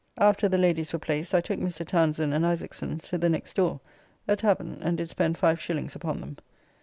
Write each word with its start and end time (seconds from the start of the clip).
After 0.17 0.49
the 0.49 0.57
ladies 0.57 0.93
were 0.93 0.97
placed 0.97 1.35
I 1.35 1.41
took 1.41 1.59
Mr. 1.59 1.85
Townsend 1.87 2.33
and 2.33 2.43
Isaacson 2.43 2.97
to 3.01 3.19
the 3.19 3.29
next 3.29 3.53
door, 3.55 3.81
a 4.27 4.35
tavern, 4.35 4.79
and 4.81 4.97
did 4.97 5.11
spend 5.11 5.37
5s. 5.37 5.95
upon 5.95 6.21
them. 6.21 6.37